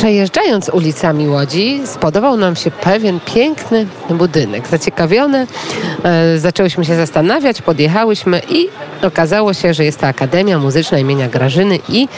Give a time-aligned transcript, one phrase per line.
[0.00, 4.68] Przejeżdżając ulicami Łodzi, spodobał nam się pewien piękny budynek.
[4.68, 5.46] Zaciekawione,
[6.04, 8.68] e, zaczęłyśmy się zastanawiać, podjechałyśmy i
[9.02, 12.08] okazało się, że jest to Akademia Muzyczna imienia Grażyny i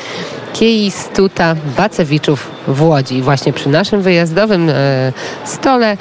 [0.53, 3.23] Kieistuta Bacewiczów w Łodzi.
[3.23, 5.12] Właśnie przy naszym wyjazdowym e,
[5.45, 5.96] stole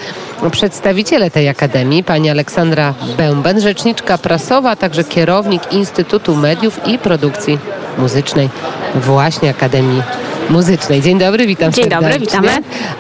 [0.52, 7.60] przedstawiciele tej akademii, pani Aleksandra Bęben, rzeczniczka prasowa, a także kierownik Instytutu Mediów i Produkcji
[7.98, 8.50] Muzycznej
[8.96, 10.04] właśnie Akademii
[10.52, 11.02] Muzycznej.
[11.02, 12.10] Dzień dobry, witam Dzień serdecznie.
[12.10, 12.52] dobry, witamy.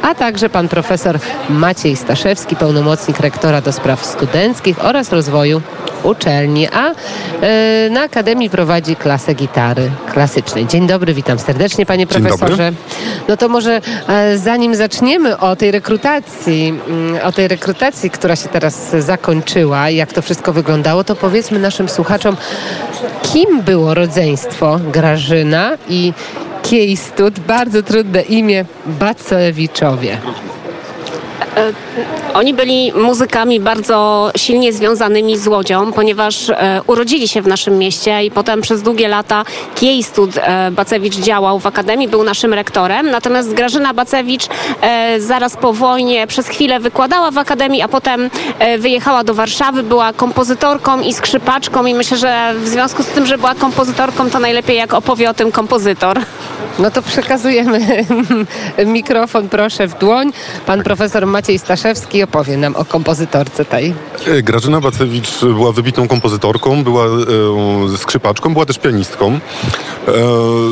[0.01, 1.19] A także pan profesor
[1.49, 5.61] Maciej Staszewski, pełnomocnik rektora do spraw studenckich oraz rozwoju
[6.03, 6.91] uczelni, a
[7.41, 10.67] e, na Akademii prowadzi klasę gitary klasycznej.
[10.67, 12.37] Dzień dobry, witam serdecznie panie Dzień dobry.
[12.37, 12.71] profesorze.
[13.27, 18.49] No to może e, zanim zaczniemy o tej rekrutacji, mm, o tej rekrutacji, która się
[18.49, 22.37] teraz zakończyła i jak to wszystko wyglądało, to powiedzmy naszym słuchaczom,
[23.23, 26.13] kim było rodzeństwo Grażyna i
[26.63, 30.17] Kiejstut, bardzo trudne imię, Bacewiczowie.
[32.33, 38.23] Oni byli muzykami bardzo silnie związanymi z Łodzią, ponieważ e, urodzili się w naszym mieście
[38.23, 39.43] i potem przez długie lata
[39.75, 44.47] Kiejstud e, Bacewicz działał w Akademii, był naszym rektorem, natomiast Grażyna Bacewicz
[44.81, 48.29] e, zaraz po wojnie przez chwilę wykładała w Akademii, a potem
[48.59, 53.25] e, wyjechała do Warszawy, była kompozytorką i skrzypaczką i myślę, że w związku z tym,
[53.25, 56.19] że była kompozytorką, to najlepiej jak opowie o tym kompozytor.
[56.79, 58.05] No to przekazujemy
[58.85, 60.31] mikrofon, proszę, w dłoń.
[60.65, 63.93] Pan profesor Maciej Staszewski opowie nam o kompozytorce tej.
[64.27, 69.39] E, Grażyna Bacewicz była wybitną kompozytorką, była e, skrzypaczką, była też pianistką.
[70.07, 70.11] E,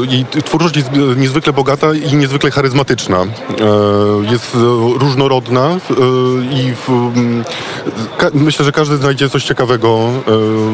[0.10, 3.18] jej twórczość jest niezwykle bogata i niezwykle charyzmatyczna.
[3.18, 3.26] E,
[4.32, 4.60] jest e,
[5.00, 5.78] różnorodna e,
[6.54, 7.12] i w,
[8.18, 9.98] ka, myślę, że każdy znajdzie coś ciekawego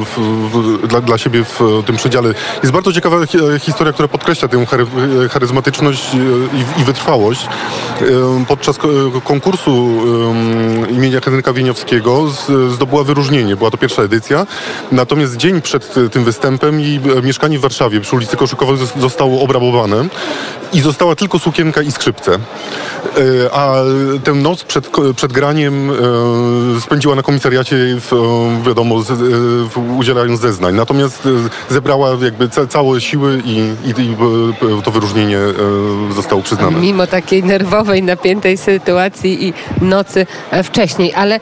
[0.05, 0.19] w,
[0.53, 2.33] w, dla, dla siebie w tym przedziale.
[2.63, 4.85] Jest bardzo ciekawa hi- historia, która podkreśla tę chary,
[5.31, 7.47] charyzmatyczność i, i wytrwałość.
[8.47, 8.87] Podczas ko-
[9.23, 13.55] konkursu em, imienia Henryka Wieniawskiego z- zdobyła wyróżnienie.
[13.55, 14.47] Była to pierwsza edycja.
[14.91, 19.41] Natomiast dzień przed tym występem jej e, mieszkanie w Warszawie przy ulicy Koszykowej zos- zostało
[19.41, 20.05] obrabowane
[20.73, 22.31] i została tylko sukienka i skrzypce.
[22.35, 22.39] E,
[23.53, 23.75] A
[24.23, 28.11] tę noc przed, przed graniem e, spędziła na komisariacie, w,
[28.67, 29.07] wiadomo, z,
[29.73, 30.75] w- udzielając zeznań.
[30.75, 31.27] Natomiast
[31.69, 34.15] zebrała jakby ca, całe siły i, i, i
[34.83, 35.37] to wyróżnienie
[36.15, 36.79] zostało przyznane.
[36.79, 40.25] Mimo takiej nerwowej, napiętej sytuacji i nocy
[40.63, 41.13] wcześniej.
[41.13, 41.39] Ale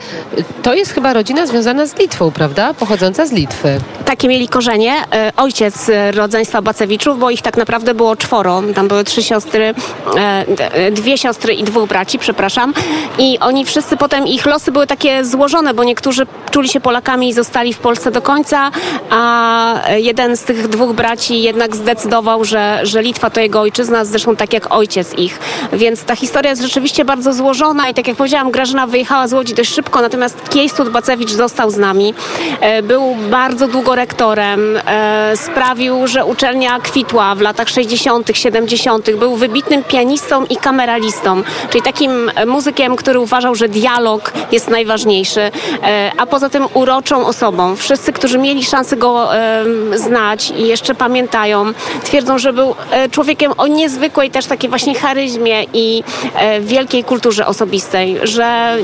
[0.62, 2.74] to jest chyba rodzina związana z Litwą, prawda?
[2.74, 3.78] Pochodząca z Litwy.
[4.04, 4.92] Takie mieli korzenie.
[5.12, 8.62] E, Ojciec rodzeństwa Bacewiczów, bo ich tak naprawdę było czworo.
[8.74, 9.74] Tam były trzy siostry,
[10.16, 12.74] e, dwie siostry i dwóch braci, przepraszam.
[13.18, 17.32] I oni wszyscy potem, ich losy były takie złożone, bo niektórzy czuli się Polakami i
[17.32, 18.70] zostali w Polsce do końca,
[19.10, 24.36] a jeden z tych dwóch braci jednak zdecydował, że, że Litwa to jego ojczyzna, zresztą
[24.36, 25.38] tak jak ojciec ich.
[25.72, 29.54] Więc ta historia jest rzeczywiście bardzo złożona i tak jak powiedziałam, Grażyna wyjechała z Łodzi
[29.54, 32.14] dość szybko, natomiast Kiejstud Bacewicz został z nami.
[32.60, 39.36] E, Był bardzo długo rektorem, e, sprawił, że uczelnia kwitła w latach 60., 70., był
[39.36, 45.50] wybitnym pianistą i kameralistą, czyli takim e, muzykiem, który uważał, że dialog jest najważniejszy,
[46.18, 47.76] a poza tym uroczą osobą.
[47.76, 49.28] Wszyscy, którzy mieli szansę go
[49.94, 51.72] znać i jeszcze pamiętają,
[52.04, 52.74] twierdzą, że był
[53.10, 56.02] człowiekiem o niezwykłej też takiej właśnie charyzmie i
[56.60, 58.76] wielkiej kulturze osobistej, że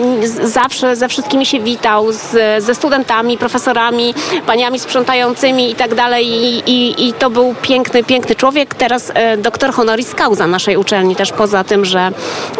[0.42, 4.14] zawsze ze wszystkimi się witał, z, ze studentami, profesorami,
[4.46, 6.26] paniami sprzątającymi i tak dalej
[6.66, 8.74] i, i, to był piękny, piękny człowiek.
[8.74, 12.10] Teraz e, doktor honoris causa naszej uczelni, też poza tym, że,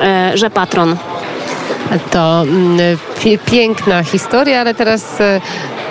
[0.03, 0.97] e, że patron.
[2.11, 2.99] To mm,
[3.47, 5.41] piękna historia, ale teraz e,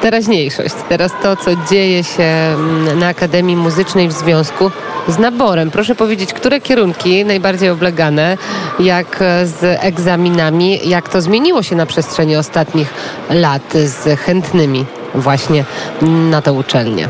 [0.01, 0.75] teraźniejszość.
[0.89, 4.71] Teraz to, co dzieje się mm, na Akademii Muzycznej w związku
[5.07, 5.71] z naborem.
[5.71, 8.37] Proszę powiedzieć, które kierunki najbardziej oblegane,
[8.79, 12.93] jak e, z egzaminami, jak to zmieniło się na przestrzeni ostatnich
[13.29, 15.65] lat z chętnymi właśnie
[16.01, 17.09] na tę uczelnię.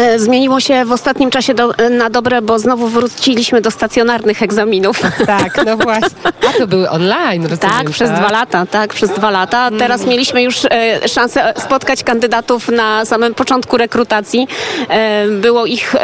[0.00, 5.00] E, Zmieniło się w ostatnim czasie do, na dobre, bo znowu wróciliśmy do stacjonarnych egzaminów.
[5.26, 6.18] Tak, no właśnie.
[6.48, 9.70] A to były online, rozumiem, Tak, przez dwa lata, tak, przez dwa lata.
[9.78, 14.48] Teraz mieliśmy już e, szansę spotkać kandydatów na samym początku rekrutacji.
[14.88, 15.98] E, było ich e,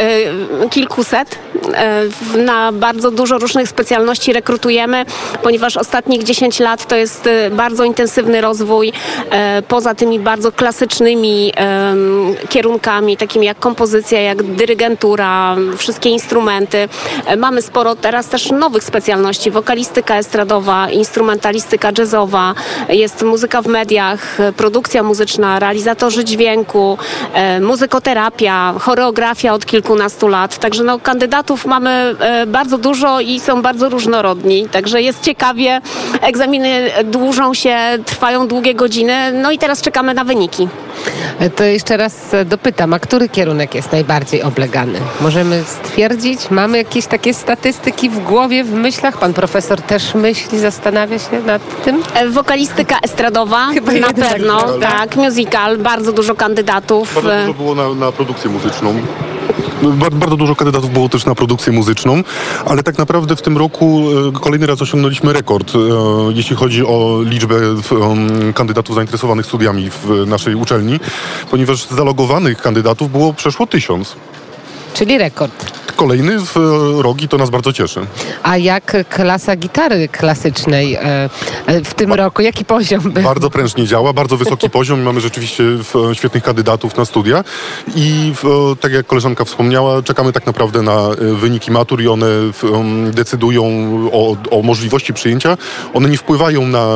[0.71, 1.39] kilkuset.
[1.75, 5.05] E, na bardzo dużo różnych specjalności rekrutujemy,
[5.43, 8.93] ponieważ ostatnich 10 lat to jest e, bardzo intensywny rozwój.
[9.31, 11.53] E, poza tymi bardzo klasycznymi
[12.49, 16.89] kierunkami, takimi jak kompozycja, jak dyrygentura, wszystkie instrumenty.
[17.37, 22.55] Mamy sporo teraz też nowych specjalności, wokalistyka estradowa, instrumentalistyka jazzowa,
[22.89, 26.99] jest muzyka w mediach, produkcja muzyczna, realizatorzy dźwięku,
[27.61, 30.59] muzykoterapia, choreografia od kilkunastu lat.
[30.59, 34.69] Także no, kandydatów mamy e, bardzo dużo i są bardzo różnorodni.
[34.69, 35.81] Także jest ciekawie.
[36.21, 37.77] Egzaminy dłużą się,
[38.07, 39.33] trwają długie godziny.
[39.33, 40.69] No i teraz czekamy na wyniki.
[41.39, 44.99] E, To jeszcze raz e, dopytam, a który kierunek jest najbardziej oblegany?
[45.21, 49.19] Możemy stwierdzić, mamy jakieś takie statystyki w głowie, w myślach?
[49.19, 52.03] Pan profesor też myśli, zastanawia się nad tym?
[52.31, 54.89] Wokalistyka estradowa Chyba na pewno, prawda?
[54.91, 57.15] tak, musical, bardzo dużo kandydatów.
[57.15, 58.95] Bardzo dużo było na, na produkcję muzyczną.
[59.83, 62.23] No, Bar- Bardzo dużo kandydatów było też na produkcję muzyczną,
[62.67, 65.79] ale tak naprawdę w tym roku e, kolejny raz osiągnęliśmy rekord, e,
[66.35, 67.55] jeśli chodzi o liczbę
[68.55, 71.01] kandydatów zainteresowanych studiami w naszej uczelni,
[71.51, 74.17] ponieważ zalogowanych kandydatów było przeszło tysiąc.
[74.95, 75.76] Czyli rekord.
[75.97, 78.01] Kolejny w e, rok i to nas bardzo cieszy.
[78.43, 81.31] A jak klasa gitary klasycznej e,
[81.67, 82.43] e, w tym roku?
[82.43, 83.23] Jaki poziom był?
[83.23, 85.03] Bardzo prężnie działa, bardzo wysoki poziom.
[85.03, 85.65] Mamy rzeczywiście
[86.13, 87.45] świetnych kandydatów na studia
[87.97, 88.33] i
[88.81, 92.27] tak jak koleżanka wspomniała, czekamy tak naprawdę na wyniki matur i one
[93.11, 93.65] decydują
[94.13, 95.57] o, o możliwości przyjęcia.
[95.95, 96.87] One nie wpływają na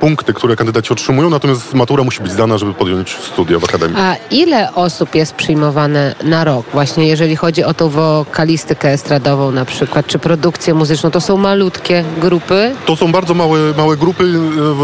[0.00, 3.96] punkty, które kandydaci otrzymują, natomiast matura musi być zdana, żeby podjąć studia w akademii.
[3.98, 6.66] A ile osób jest przyjmowane na rok?
[6.72, 12.04] Właśnie jeżeli chodzi o tą wokalistykę estradową na przykład, czy produkcję muzyczną, to są malutkie
[12.20, 12.74] grupy?
[12.86, 14.24] To są bardzo małe, małe grupy.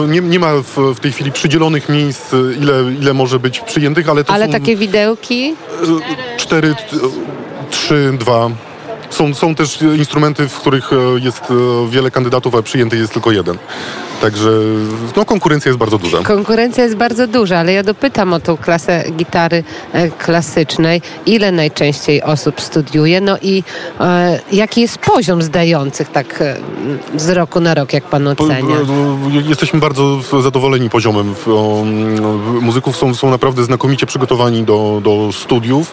[0.05, 3.61] e, Nie, nie ma w, w tej chwili przydzielonych miejsc, e, ile, ile może być
[3.61, 4.53] przyjętych, ale to Ale są...
[4.53, 5.55] takie widełki?
[6.37, 6.97] cztery, t-
[7.71, 8.51] trzy, dwa.
[9.11, 11.55] Są, są też instrumenty, w których e, jest e,
[11.91, 13.59] wiele kandydatów, a przyjęty jest tylko jeden.
[14.21, 14.51] Także
[15.17, 16.23] no, konkurencja jest bardzo duża.
[16.23, 21.03] Konkurencja jest bardzo duża, ale ja dopytam o tą klasę gitary e, klasycznej.
[21.27, 23.21] Ile najczęściej osób studiuje?
[23.21, 23.63] No i
[24.01, 26.57] e, jaki jest poziom zdających tak e,
[27.17, 28.77] z roku na rok, jak pan ocenia?
[28.77, 31.35] e, Jesteśmy bardzo zadowoleni poziomem.
[32.61, 35.93] Muzyków są, są naprawdę znakomicie przygotowani do, do studiów.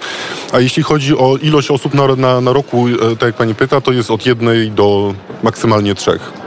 [0.54, 2.86] A jeśli chodzi o ilość osób na, na, na roku,
[3.19, 5.13] tak jak pani pyta, to jest od jednej do
[5.44, 6.44] maksymalnie trzech.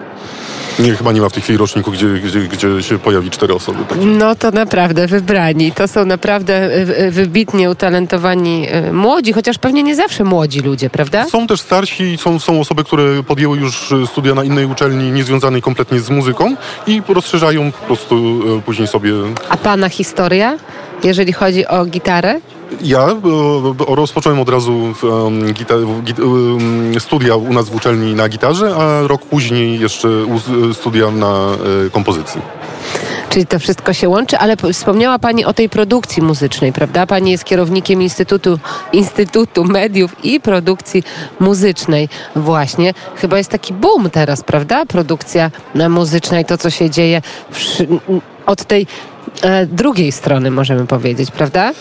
[0.79, 3.85] Nie, chyba nie ma w tej chwili roczniku, gdzie, gdzie, gdzie się pojawi cztery osoby.
[3.89, 4.07] Także.
[4.07, 5.73] No to naprawdę wybrani.
[5.73, 10.91] To są naprawdę e, e, wybitnie utalentowani e, młodzi, chociaż pewnie nie zawsze młodzi ludzie,
[10.91, 11.27] prawda?
[11.27, 16.01] Są też starsi, są, są osoby, które podjęły już studia na innej uczelni, niezwiązanej kompletnie
[16.01, 19.13] z muzyką i rozszerzają po prostu później sobie.
[19.49, 20.59] A pana historia,
[21.05, 22.41] jeżeli chodzi o gitarę?
[22.81, 25.05] Ja e, rozpocząłem od razu w,
[26.15, 30.09] w, studia u nas w uczelni na gitarze, a rok później jeszcze
[30.73, 31.49] studia na
[31.87, 32.41] e, kompozycji.
[33.29, 37.07] Czyli to wszystko się łączy, ale wspomniała Pani o tej produkcji muzycznej, prawda?
[37.07, 38.59] Pani jest kierownikiem Instytutu,
[38.93, 41.03] Instytutu Mediów i Produkcji
[41.41, 42.09] Muzycznej.
[42.37, 42.95] Właśnie.
[43.17, 44.87] Chyba jest taki boom teraz, prawda?
[44.87, 47.23] Produkcja e, muzyczna i to, co się dzieje
[47.81, 48.87] n- od tej
[49.67, 51.73] drugiej strony, możemy powiedzieć, prawda?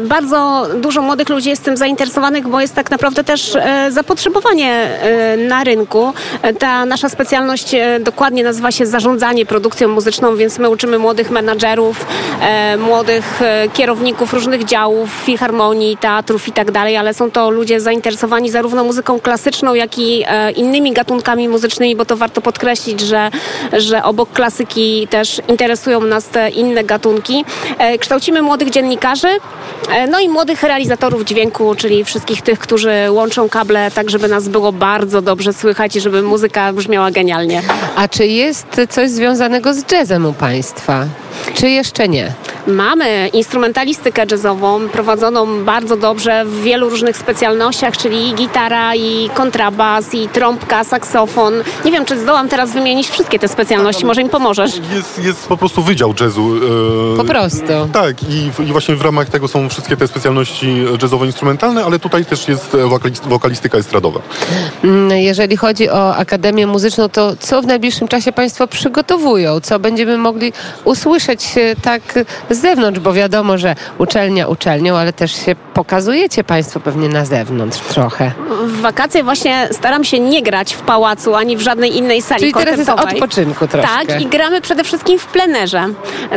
[0.00, 5.36] Bardzo dużo młodych ludzi jest tym zainteresowanych, bo jest tak naprawdę też e, zapotrzebowanie e,
[5.36, 6.12] na rynku.
[6.42, 12.06] E, Ta nasza specjalność dokładnie nazywa się zarządzanie produkcją muzyczną, więc my uczymy młodych menadżerów,
[12.78, 13.40] młodych
[13.72, 19.20] kierowników różnych działów, filharmonii, teatrów i tak dalej, ale są to ludzie zainteresowani zarówno muzyką
[19.20, 20.24] klasyczną, jak i
[20.56, 23.30] innymi gatunkami muzycznymi, bo to warto podkreślić, że,
[23.72, 27.44] że obok klasyki też interesują nas te inne gatunki.
[27.98, 29.28] Kształcimy młodych dziennikarzy,
[30.10, 34.72] No i młodych realizatorów dźwięku, czyli wszystkich tych, którzy łączą kable tak, żeby nas było
[34.72, 37.62] bardzo dobrze słychać i żeby muzyka brzmiała genialnie.
[37.96, 41.06] A czy jest coś związanego z jazzem u Państwa?
[41.54, 42.32] Czy jeszcze nie?
[42.68, 50.14] Mamy instrumentalistykę jazzową prowadzoną bardzo dobrze w wielu różnych specjalnościach, czyli i gitara, i kontrabas,
[50.14, 51.54] i trąbka, saksofon.
[51.84, 54.70] Nie wiem, czy zdołam teraz wymienić wszystkie te specjalności, może mi pomożesz.
[54.94, 56.50] Jest, jest po prostu wydział jazzu.
[57.14, 57.66] e, Po prostu.
[57.92, 62.48] Tak, i, i właśnie w ramach tego są wszystkie te specjalności jazzowo-instrumentalne, ale tutaj też
[62.48, 64.20] jest e, wokalist- wokalistyka estradowa.
[64.84, 69.60] Mm, Jeżeli chodzi o Akademię Muzyczną, to co w najbliższym czasie Państwo przygotowują?
[69.60, 70.52] Co będziemy mogli
[70.84, 71.48] usłyszeć
[71.82, 72.02] tak
[72.50, 73.00] z zewnątrz?
[73.00, 78.32] Bo wiadomo, że uczelnia uczelnią, ale też się pokazujecie Państwo pewnie na zewnątrz trochę.
[78.64, 82.54] W wakacje właśnie staram się nie grać w pałacu ani w żadnej innej sali Czyli
[82.54, 83.88] teraz jest odpoczynku troszkę.
[84.06, 85.84] Tak, i gramy przede wszystkim w plenerze.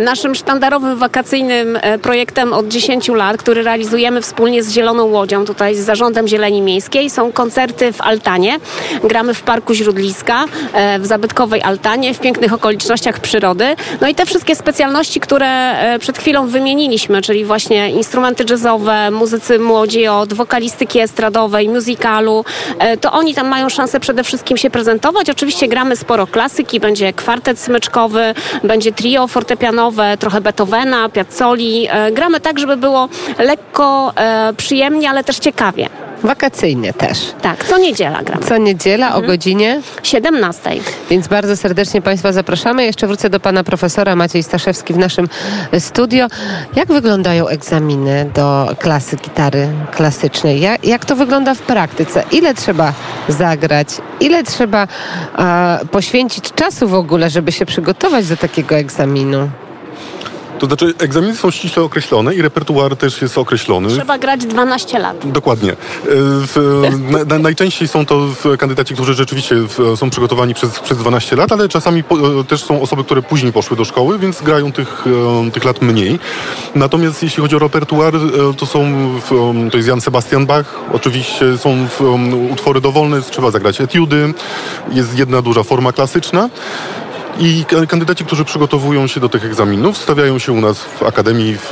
[0.01, 5.75] Naszym sztandarowym wakacyjnym e, projektem od 10 lat, który realizujemy wspólnie z Zieloną Łodzią, tutaj
[5.75, 8.60] z Zarządem Zieleni Miejskiej, są koncerty w Altanie.
[9.04, 13.75] Gramy w Parku Źródliska, e, w zabytkowej Altanie, w pięknych okolicznościach przyrody.
[14.01, 19.60] No i te wszystkie specjalności, które e, przed chwilą wymieniliśmy, czyli właśnie instrumenty jazzowe, muzycy
[19.60, 22.46] młodzi od wokalistyki estradowej, musicalu,
[22.80, 25.30] e, to oni tam mają szansę przede wszystkim się prezentować.
[25.30, 31.88] Oczywiście gramy sporo klasyki, będzie kwartet smyczkowy, będzie trio fortepianowe, trochę Beethovena, Piazzoli.
[31.89, 35.89] E, gramy tak, żeby było lekko, e, przyjemnie, ale też ciekawie.
[36.24, 37.34] Wakacyjnie też.
[37.42, 38.46] Tak, co niedziela gramy.
[38.46, 40.70] Co niedziela o godzinie 17.
[41.10, 42.86] Więc bardzo serdecznie Państwa zapraszamy.
[42.86, 45.28] Jeszcze wrócę do Pana Profesora Maciej Staszewski w naszym
[45.80, 46.28] studio.
[46.75, 50.62] Jak wyglądają egzaminy do klasy gitary klasycznej?
[50.62, 52.24] Jak, jak to wygląda w praktyce?
[52.32, 52.94] Ile trzeba
[53.28, 53.88] zagrać?
[54.20, 54.88] Ile trzeba
[55.36, 59.50] a, poświęcić czasu w ogóle, żeby się przygotować do takiego egzaminu?
[60.62, 63.89] To znaczy egzaminy są ściśle określone i repertuar też jest określony.
[63.89, 65.32] Trzeba grać 12 lat.
[65.32, 65.72] Dokładnie.
[65.72, 65.75] E,
[66.08, 66.82] w,
[67.27, 68.27] na, najczęściej są to
[68.60, 69.56] kandydaci, którzy rzeczywiście
[69.96, 73.53] są przygotowani przez, przez 12 lat, ale czasami po, e, też są osoby, które później
[73.53, 75.03] poszły do szkoły, więc grają tych,
[75.48, 76.20] e, tych lat mniej.
[76.75, 78.13] Natomiast jeśli chodzi o repertuar,
[78.58, 79.12] to są
[79.72, 81.88] to jest Jan Sebastian Bach, oczywiście są
[82.51, 84.34] utwory dowolne, trzeba zagrać etiudy,
[84.91, 86.50] jest jedna duża forma klasyczna.
[87.40, 91.72] I kandydaci, którzy przygotowują się do tych egzaminów, stawiają się u nas w Akademii, w,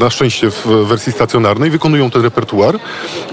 [0.00, 2.78] na szczęście w wersji stacjonarnej, wykonują ten repertuar.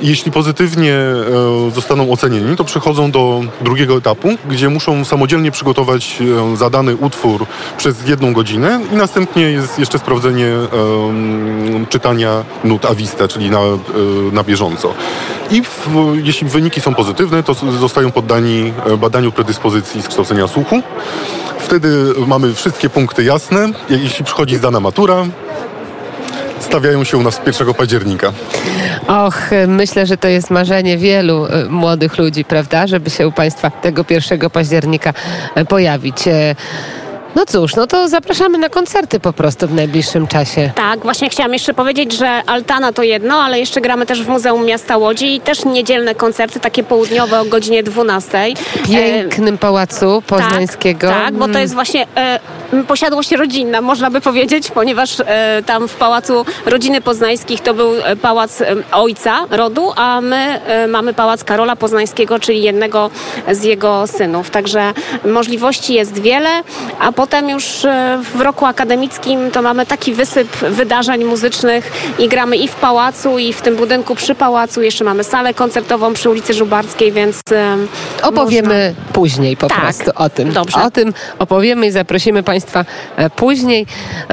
[0.01, 6.19] I jeśli pozytywnie e, zostaną ocenieni, to przechodzą do drugiego etapu, gdzie muszą samodzielnie przygotować
[6.21, 7.45] e, zadany utwór
[7.77, 13.59] przez jedną godzinę i następnie jest jeszcze sprawdzenie um, czytania nut a vista, czyli na,
[14.31, 14.93] na bieżąco.
[15.51, 15.87] I w,
[16.23, 20.81] jeśli wyniki są pozytywne, to zostają poddani badaniu predyspozycji z kształcenia słuchu.
[21.69, 23.71] Wtedy mamy wszystkie punkty jasne.
[23.89, 25.25] Jeśli przychodzi zdana matura,
[26.59, 28.31] stawiają się u nas 1 października.
[29.07, 33.69] Och, myślę, że to jest marzenie wielu e, młodych ludzi, prawda, żeby się u Państwa
[33.69, 35.13] tego 1 października
[35.55, 36.17] e, pojawić.
[37.29, 40.71] E, no cóż, no to zapraszamy na koncerty po prostu w najbliższym czasie.
[40.75, 44.65] Tak, właśnie chciałam jeszcze powiedzieć, że Altana to jedno, ale jeszcze gramy też w Muzeum
[44.65, 48.53] Miasta Łodzi i też niedzielne koncerty, takie południowe o godzinie 12.
[48.75, 51.07] W pięknym pałacu poznańskiego.
[51.07, 52.39] Tak, tak bo to jest właśnie e,
[52.87, 58.15] posiadłość rodzinna, można by powiedzieć, ponieważ e, tam w Pałacu Rodziny Poznańskich to był e,
[58.15, 63.09] pałac e, ojca rodu, a my e, mamy pałac Karola Poznańskiego, czyli jednego
[63.51, 64.49] z jego synów.
[64.49, 64.93] Także
[65.25, 66.49] możliwości jest wiele,
[66.99, 72.57] a potem już e, w roku akademickim to mamy taki wysyp wydarzeń muzycznych i gramy
[72.57, 74.81] i w pałacu, i w tym budynku przy pałacu.
[74.81, 77.77] Jeszcze mamy salę koncertową przy ulicy Żubarskiej, więc e,
[78.23, 79.13] opowiemy można...
[79.13, 79.81] później po tak.
[79.81, 80.51] prostu o tym.
[80.51, 80.83] Dobrze.
[80.83, 82.85] O tym opowiemy i zaprosimy Państwa
[83.15, 83.85] e, później.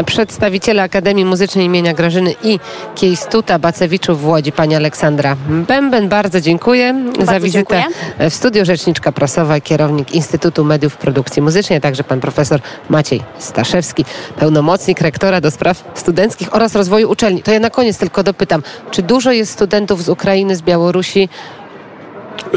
[0.07, 2.59] Przedstawiciele Akademii Muzycznej imienia Grażyny i
[2.95, 6.09] Kiejstuta Bacewiczów w Łodzi, pani Aleksandra Bęben.
[6.09, 8.31] Bardzo dziękuję Bardzo za wizytę dziękuję.
[8.31, 8.65] w studiu.
[8.65, 14.05] Rzeczniczka prasowa, kierownik Instytutu Mediów Produkcji Muzycznej, a także pan profesor Maciej Staszewski,
[14.37, 17.43] pełnomocnik rektora do spraw studenckich oraz rozwoju uczelni.
[17.43, 21.29] To ja na koniec tylko dopytam, czy dużo jest studentów z Ukrainy, z Białorusi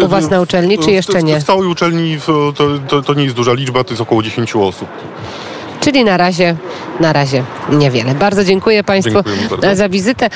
[0.04, 1.40] u Was na uczelni, czy jeszcze nie?
[1.40, 2.54] W, w całej uczelni to,
[2.88, 4.88] to, to nie jest duża liczba, to jest około 10 osób.
[5.80, 6.56] Czyli na razie,
[7.00, 8.16] na razie niewiele.
[8.16, 9.76] Bardzo dziękuję Państwu bardzo.
[9.76, 10.28] za wizytę.